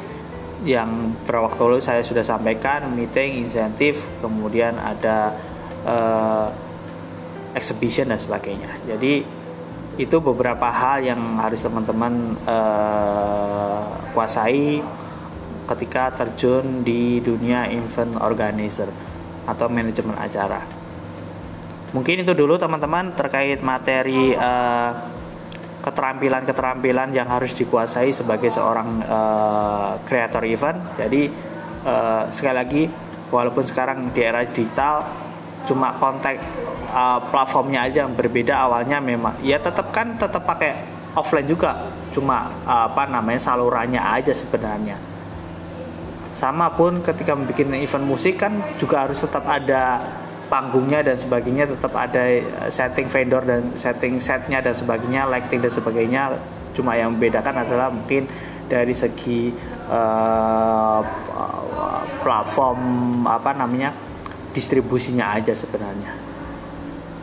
yang 0.64 1.12
beberapa 1.28 1.52
waktu 1.52 1.62
lalu 1.68 1.82
saya 1.84 2.02
sudah 2.02 2.24
sampaikan 2.24 2.88
meeting, 2.96 3.44
insentif, 3.44 4.08
kemudian 4.24 4.80
ada 4.80 5.36
uh, 5.84 6.48
exhibition 7.52 8.10
dan 8.10 8.18
sebagainya. 8.18 8.72
Jadi 8.88 9.44
itu 9.94 10.18
beberapa 10.18 10.74
hal 10.74 11.06
yang 11.06 11.22
harus 11.38 11.62
teman-teman 11.62 12.34
uh, 12.50 13.86
kuasai 14.16 14.82
ketika 15.64 16.12
terjun 16.14 16.84
di 16.84 17.20
dunia 17.24 17.72
event 17.72 18.20
organizer 18.20 18.90
atau 19.44 19.68
manajemen 19.68 20.16
acara. 20.16 20.64
Mungkin 21.94 22.26
itu 22.26 22.34
dulu 22.34 22.58
teman-teman 22.58 23.14
terkait 23.14 23.62
materi 23.62 24.34
keterampilan-keterampilan 25.84 27.14
uh, 27.14 27.16
yang 27.16 27.28
harus 27.30 27.54
dikuasai 27.54 28.10
sebagai 28.10 28.50
seorang 28.50 29.04
kreator 30.08 30.42
uh, 30.42 30.50
event. 30.50 30.80
Jadi 30.98 31.30
uh, 31.86 32.26
sekali 32.34 32.56
lagi 32.56 32.84
walaupun 33.30 33.62
sekarang 33.62 34.10
di 34.10 34.22
era 34.26 34.42
digital 34.42 35.06
cuma 35.64 35.96
kontak 35.96 36.38
uh, 36.92 37.20
platformnya 37.32 37.88
aja 37.88 38.04
yang 38.04 38.14
berbeda 38.14 38.52
awalnya 38.68 39.00
memang 39.00 39.40
ya 39.40 39.58
tetap 39.58 39.96
kan 39.96 40.20
tetap 40.20 40.44
pakai 40.44 40.76
offline 41.16 41.48
juga 41.48 41.88
cuma 42.12 42.52
uh, 42.68 42.92
apa 42.92 43.08
namanya 43.08 43.40
salurannya 43.40 44.02
aja 44.02 44.36
sebenarnya 44.36 45.13
sama 46.44 46.68
pun 46.76 47.00
ketika 47.00 47.32
membuat 47.40 47.72
event 47.72 48.04
musik 48.04 48.36
kan 48.36 48.76
juga 48.76 49.08
harus 49.08 49.24
tetap 49.24 49.48
ada 49.48 50.04
panggungnya 50.52 51.00
dan 51.00 51.16
sebagainya 51.16 51.72
tetap 51.72 51.96
ada 51.96 52.20
eh, 52.20 52.44
setting 52.68 53.08
vendor 53.08 53.48
dan 53.48 53.80
setting 53.80 54.20
setnya 54.20 54.60
dan 54.60 54.76
sebagainya 54.76 55.24
lighting 55.24 55.64
dan 55.64 55.72
sebagainya. 55.72 56.22
Cuma 56.76 57.00
yang 57.00 57.16
membedakan 57.16 57.64
adalah 57.64 57.88
mungkin 57.88 58.28
dari 58.66 58.98
segi 58.98 59.54
uh, 59.86 61.00
platform 62.26 62.82
apa 63.30 63.54
namanya 63.54 63.94
distribusinya 64.52 65.38
aja 65.38 65.54
sebenarnya. 65.54 66.12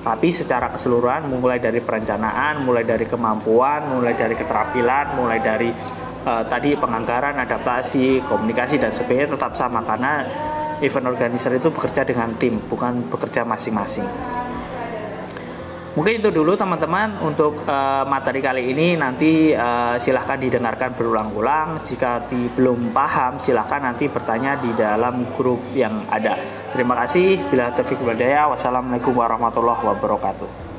Tapi 0.00 0.30
secara 0.30 0.70
keseluruhan 0.70 1.26
mulai 1.26 1.58
dari 1.58 1.82
perencanaan 1.82 2.62
mulai 2.62 2.86
dari 2.86 3.10
kemampuan 3.10 3.90
mulai 3.90 4.14
dari 4.14 4.38
keterampilan 4.38 5.18
mulai 5.18 5.42
dari 5.42 5.70
uh, 6.24 6.44
tadi 6.48 6.76
penganggaran 6.76 7.36
adaptasi 7.40 8.24
komunikasi 8.24 8.80
dan 8.80 8.92
sebagainya 8.92 9.34
tetap 9.36 9.52
sama 9.56 9.84
karena 9.84 10.24
event 10.80 11.06
organizer 11.12 11.52
itu 11.56 11.68
bekerja 11.68 12.02
dengan 12.04 12.32
tim, 12.40 12.60
bukan 12.64 13.12
bekerja 13.12 13.44
masing-masing. 13.44 14.08
Mungkin 15.90 16.22
itu 16.22 16.30
dulu 16.30 16.54
teman-teman 16.54 17.18
untuk 17.18 17.66
uh, 17.66 18.06
materi 18.06 18.38
kali 18.38 18.70
ini 18.70 18.94
nanti 18.94 19.50
uh, 19.50 19.98
silahkan 19.98 20.38
didengarkan 20.38 20.94
berulang-ulang. 20.94 21.82
Jika 21.82 22.30
di, 22.30 22.46
belum 22.46 22.94
paham 22.94 23.42
silahkan 23.42 23.82
nanti 23.82 24.06
bertanya 24.06 24.54
di 24.54 24.70
dalam 24.70 25.34
grup 25.34 25.58
yang 25.74 26.06
ada. 26.06 26.38
Terima 26.70 26.94
kasih. 26.94 27.42
Bila 27.50 27.74
taufiq 27.74 27.98
Wassalamualaikum 28.06 29.18
warahmatullahi 29.18 29.82
wabarakatuh. 29.82 30.69